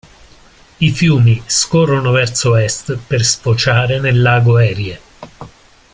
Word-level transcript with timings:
I 0.79 0.89
fiumi 0.99 1.35
scorrono 1.47 2.09
verso 2.09 2.55
est 2.55 2.97
per 3.05 3.23
sfociare 3.23 3.99
nel 3.99 4.19
lago 4.19 4.57
Erie. 4.57 4.99